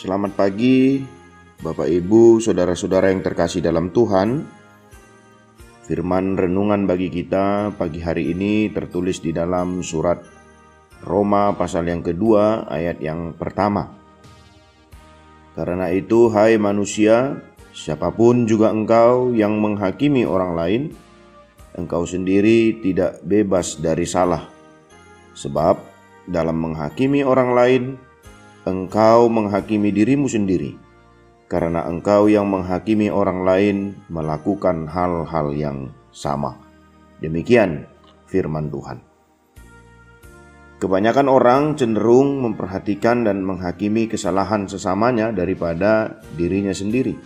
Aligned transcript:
Selamat 0.00 0.32
pagi, 0.32 0.96
Bapak 1.60 1.84
Ibu, 1.84 2.40
saudara-saudara 2.40 3.12
yang 3.12 3.20
terkasih 3.20 3.60
dalam 3.60 3.92
Tuhan. 3.92 4.48
Firman 5.84 6.40
renungan 6.40 6.88
bagi 6.88 7.12
kita 7.12 7.76
pagi 7.76 8.00
hari 8.00 8.32
ini 8.32 8.72
tertulis 8.72 9.20
di 9.20 9.28
dalam 9.36 9.84
surat 9.84 10.24
Roma 11.04 11.52
pasal 11.52 11.84
yang 11.84 12.00
kedua 12.00 12.64
ayat 12.72 12.96
yang 13.04 13.36
pertama. 13.36 13.92
Karena 15.52 15.92
itu, 15.92 16.32
hai 16.32 16.56
manusia, 16.56 17.36
siapa 17.76 18.08
pun 18.08 18.48
juga 18.48 18.72
engkau 18.72 19.36
yang 19.36 19.60
menghakimi 19.60 20.24
orang 20.24 20.56
lain, 20.56 20.82
engkau 21.76 22.08
sendiri 22.08 22.80
tidak 22.80 23.20
bebas 23.20 23.76
dari 23.76 24.08
salah. 24.08 24.48
Sebab 25.36 25.76
dalam 26.24 26.56
menghakimi 26.56 27.20
orang 27.20 27.52
lain, 27.52 27.84
engkau 28.68 29.32
menghakimi 29.32 29.88
dirimu 29.88 30.28
sendiri, 30.28 30.76
karena 31.48 31.88
engkau 31.88 32.28
yang 32.28 32.44
menghakimi 32.52 33.08
orang 33.08 33.40
lain 33.40 33.76
melakukan 34.12 34.84
hal-hal 34.84 35.48
yang 35.56 35.78
sama. 36.12 36.60
Demikian 37.24 37.88
firman 38.28 38.68
Tuhan. 38.68 39.00
Kebanyakan 40.80 41.28
orang 41.28 41.62
cenderung 41.76 42.40
memperhatikan 42.40 43.24
dan 43.28 43.44
menghakimi 43.44 44.08
kesalahan 44.08 44.64
sesamanya 44.64 45.28
daripada 45.28 46.20
dirinya 46.36 46.72
sendiri. 46.72 47.16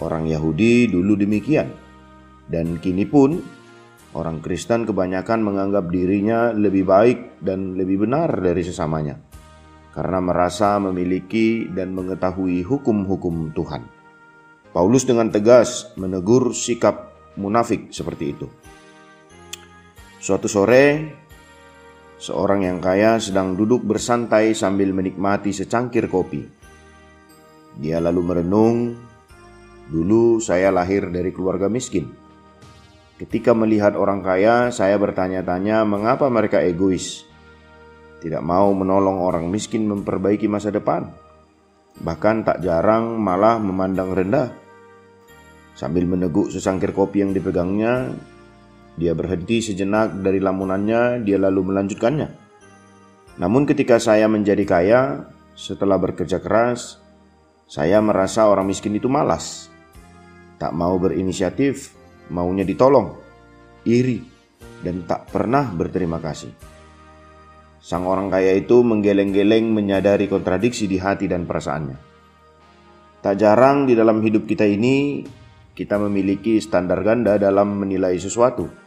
Orang 0.00 0.28
Yahudi 0.28 0.88
dulu 0.88 1.16
demikian, 1.16 1.72
dan 2.48 2.76
kini 2.80 3.08
pun 3.08 3.40
orang 4.12 4.40
Kristen 4.44 4.84
kebanyakan 4.84 5.40
menganggap 5.44 5.88
dirinya 5.88 6.52
lebih 6.52 6.84
baik 6.84 7.40
dan 7.40 7.76
lebih 7.76 8.04
benar 8.04 8.32
dari 8.40 8.64
sesamanya 8.64 9.25
karena 9.96 10.20
merasa 10.20 10.76
memiliki 10.76 11.64
dan 11.72 11.96
mengetahui 11.96 12.60
hukum-hukum 12.60 13.56
Tuhan. 13.56 13.88
Paulus 14.76 15.08
dengan 15.08 15.32
tegas 15.32 15.88
menegur 15.96 16.52
sikap 16.52 17.16
munafik 17.40 17.88
seperti 17.96 18.36
itu. 18.36 18.46
Suatu 20.20 20.52
sore, 20.52 21.16
Seorang 22.16 22.64
yang 22.64 22.80
kaya 22.80 23.20
sedang 23.20 23.52
duduk 23.52 23.84
bersantai 23.84 24.56
sambil 24.56 24.88
menikmati 24.96 25.52
secangkir 25.52 26.08
kopi. 26.08 26.48
Dia 27.76 28.00
lalu 28.00 28.24
merenung, 28.24 28.96
"Dulu 29.92 30.40
saya 30.40 30.72
lahir 30.72 31.12
dari 31.12 31.28
keluarga 31.28 31.68
miskin. 31.68 32.08
Ketika 33.20 33.52
melihat 33.52 34.00
orang 34.00 34.24
kaya, 34.24 34.72
saya 34.72 34.96
bertanya-tanya 34.96 35.84
mengapa 35.84 36.32
mereka 36.32 36.64
egois, 36.64 37.28
tidak 38.26 38.42
mau 38.42 38.74
menolong 38.74 39.22
orang 39.22 39.46
miskin 39.46 39.86
memperbaiki 39.86 40.50
masa 40.50 40.74
depan, 40.74 41.14
bahkan 42.02 42.42
tak 42.42 42.58
jarang 42.66 43.22
malah 43.22 43.62
memandang 43.62 44.10
rendah." 44.10 44.50
Sambil 45.78 46.08
meneguk 46.10 46.50
secangkir 46.50 46.90
kopi 46.90 47.22
yang 47.22 47.30
dipegangnya, 47.30 48.10
dia 48.96 49.12
berhenti 49.12 49.60
sejenak 49.60 50.18
dari 50.24 50.40
lamunannya, 50.40 51.22
dia 51.22 51.36
lalu 51.36 51.70
melanjutkannya. 51.70 52.28
Namun 53.36 53.68
ketika 53.68 54.00
saya 54.00 54.24
menjadi 54.24 54.64
kaya, 54.64 55.00
setelah 55.52 56.00
bekerja 56.00 56.40
keras, 56.40 56.96
saya 57.68 58.00
merasa 58.00 58.48
orang 58.48 58.72
miskin 58.72 58.96
itu 58.96 59.06
malas. 59.12 59.68
Tak 60.56 60.72
mau 60.72 60.96
berinisiatif, 60.96 61.92
maunya 62.32 62.64
ditolong, 62.64 63.12
iri, 63.84 64.24
dan 64.80 65.04
tak 65.04 65.28
pernah 65.28 65.68
berterima 65.68 66.16
kasih. 66.16 66.75
Sang 67.86 68.02
orang 68.02 68.26
kaya 68.26 68.58
itu 68.58 68.82
menggeleng-geleng 68.82 69.70
menyadari 69.70 70.26
kontradiksi 70.26 70.90
di 70.90 70.98
hati 70.98 71.30
dan 71.30 71.46
perasaannya. 71.46 71.94
Tak 73.22 73.34
jarang 73.38 73.86
di 73.86 73.94
dalam 73.94 74.18
hidup 74.26 74.42
kita 74.42 74.66
ini, 74.66 75.22
kita 75.70 75.94
memiliki 76.02 76.58
standar 76.58 77.06
ganda 77.06 77.38
dalam 77.38 77.78
menilai 77.78 78.18
sesuatu 78.18 78.86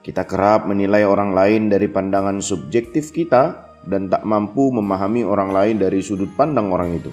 kita 0.00 0.24
kerap 0.24 0.64
menilai 0.64 1.04
orang 1.04 1.36
lain 1.36 1.68
dari 1.68 1.84
pandangan 1.84 2.40
subjektif 2.40 3.12
kita 3.12 3.76
dan 3.84 4.08
tak 4.08 4.24
mampu 4.24 4.72
memahami 4.72 5.28
orang 5.28 5.52
lain 5.52 5.76
dari 5.76 6.00
sudut 6.00 6.32
pandang 6.32 6.72
orang 6.72 6.96
itu. 6.96 7.12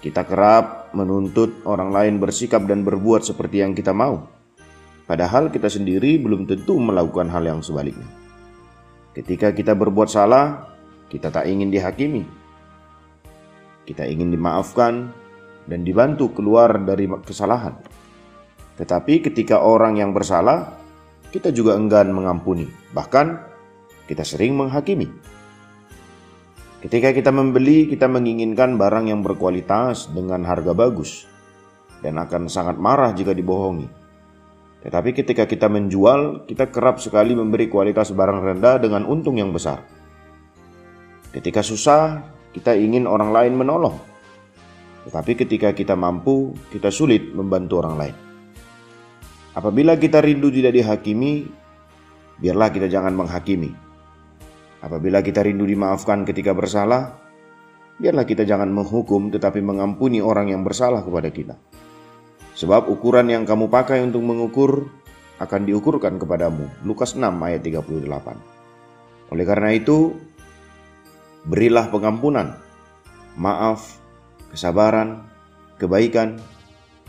Kita 0.00 0.24
kerap 0.24 0.96
menuntut 0.96 1.60
orang 1.68 1.92
lain 1.92 2.14
bersikap 2.16 2.64
dan 2.64 2.80
berbuat 2.80 3.28
seperti 3.28 3.60
yang 3.60 3.76
kita 3.76 3.92
mau, 3.92 4.24
padahal 5.04 5.52
kita 5.52 5.68
sendiri 5.68 6.16
belum 6.16 6.48
tentu 6.48 6.80
melakukan 6.80 7.28
hal 7.28 7.44
yang 7.44 7.60
sebaliknya. 7.60 8.25
Ketika 9.16 9.48
kita 9.56 9.72
berbuat 9.72 10.12
salah, 10.12 10.68
kita 11.08 11.32
tak 11.32 11.48
ingin 11.48 11.72
dihakimi. 11.72 12.20
Kita 13.88 14.04
ingin 14.04 14.28
dimaafkan 14.28 15.08
dan 15.64 15.80
dibantu 15.88 16.36
keluar 16.36 16.76
dari 16.84 17.08
kesalahan. 17.24 17.80
Tetapi 18.76 19.24
ketika 19.24 19.64
orang 19.64 19.96
yang 19.96 20.12
bersalah 20.12 20.76
kita 21.32 21.48
juga 21.48 21.80
enggan 21.80 22.12
mengampuni, 22.12 22.68
bahkan 22.92 23.40
kita 24.04 24.20
sering 24.20 24.52
menghakimi. 24.52 25.08
Ketika 26.84 27.16
kita 27.16 27.32
membeli, 27.32 27.88
kita 27.88 28.06
menginginkan 28.12 28.76
barang 28.76 29.08
yang 29.08 29.24
berkualitas 29.24 30.12
dengan 30.12 30.44
harga 30.44 30.76
bagus 30.76 31.24
dan 32.04 32.20
akan 32.20 32.52
sangat 32.52 32.76
marah 32.76 33.16
jika 33.16 33.32
dibohongi. 33.32 34.05
Tetapi 34.86 35.10
ketika 35.18 35.50
kita 35.50 35.66
menjual, 35.66 36.46
kita 36.46 36.70
kerap 36.70 37.02
sekali 37.02 37.34
memberi 37.34 37.66
kualitas 37.66 38.14
barang 38.14 38.38
rendah 38.38 38.78
dengan 38.78 39.02
untung 39.02 39.34
yang 39.34 39.50
besar. 39.50 39.82
Ketika 41.34 41.58
susah, 41.58 42.22
kita 42.54 42.78
ingin 42.78 43.10
orang 43.10 43.34
lain 43.34 43.58
menolong. 43.58 43.98
Tetapi 45.10 45.42
ketika 45.42 45.74
kita 45.74 45.98
mampu, 45.98 46.54
kita 46.70 46.94
sulit 46.94 47.34
membantu 47.34 47.82
orang 47.82 47.94
lain. 47.98 48.16
Apabila 49.58 49.98
kita 49.98 50.22
rindu 50.22 50.54
tidak 50.54 50.78
dihakimi, 50.78 51.50
biarlah 52.38 52.70
kita 52.70 52.86
jangan 52.86 53.10
menghakimi. 53.10 53.74
Apabila 54.86 55.18
kita 55.18 55.42
rindu 55.42 55.66
dimaafkan 55.66 56.22
ketika 56.22 56.54
bersalah, 56.54 57.18
biarlah 57.98 58.22
kita 58.22 58.46
jangan 58.46 58.70
menghukum 58.70 59.34
tetapi 59.34 59.58
mengampuni 59.66 60.22
orang 60.22 60.54
yang 60.54 60.62
bersalah 60.62 61.02
kepada 61.02 61.34
kita. 61.34 61.58
Sebab 62.56 62.88
ukuran 62.88 63.28
yang 63.28 63.44
kamu 63.44 63.68
pakai 63.68 64.00
untuk 64.00 64.24
mengukur 64.24 64.88
akan 65.36 65.68
diukurkan 65.68 66.16
kepadamu. 66.16 66.64
Lukas 66.88 67.12
6 67.12 67.28
ayat 67.36 67.60
38. 67.60 69.28
Oleh 69.28 69.44
karena 69.44 69.76
itu, 69.76 70.16
berilah 71.44 71.92
pengampunan, 71.92 72.56
maaf, 73.36 74.00
kesabaran, 74.48 75.28
kebaikan, 75.76 76.40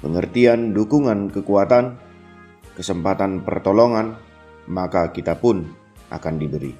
pengertian, 0.04 0.76
dukungan, 0.76 1.32
kekuatan, 1.32 1.96
kesempatan 2.76 3.48
pertolongan, 3.48 4.20
maka 4.68 5.16
kita 5.16 5.40
pun 5.40 5.64
akan 6.12 6.36
diberi. 6.36 6.76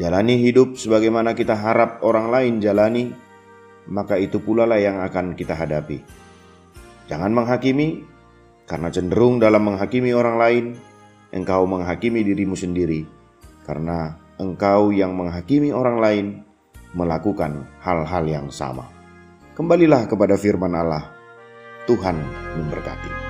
Jalani 0.00 0.40
hidup 0.40 0.80
sebagaimana 0.80 1.36
kita 1.36 1.52
harap 1.52 2.00
orang 2.00 2.32
lain 2.32 2.62
jalani, 2.62 3.12
maka 3.90 4.16
itu 4.16 4.40
pula 4.40 4.64
lah 4.64 4.80
yang 4.80 5.02
akan 5.02 5.36
kita 5.36 5.52
hadapi. 5.52 6.29
Jangan 7.10 7.34
menghakimi, 7.34 8.06
karena 8.70 8.86
cenderung 8.94 9.42
dalam 9.42 9.66
menghakimi 9.66 10.14
orang 10.14 10.36
lain, 10.38 10.64
engkau 11.34 11.66
menghakimi 11.66 12.22
dirimu 12.22 12.54
sendiri, 12.54 13.02
karena 13.66 14.14
engkau 14.38 14.94
yang 14.94 15.18
menghakimi 15.18 15.74
orang 15.74 15.98
lain 15.98 16.26
melakukan 16.94 17.66
hal-hal 17.82 18.24
yang 18.30 18.46
sama. 18.54 18.86
Kembalilah 19.58 20.06
kepada 20.06 20.38
firman 20.38 20.70
Allah. 20.70 21.10
Tuhan 21.90 22.14
memberkati. 22.54 23.29